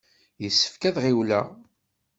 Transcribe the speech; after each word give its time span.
Yessefk 0.43 0.83
ad 0.89 0.95
ɣiwleɣ! 1.03 1.45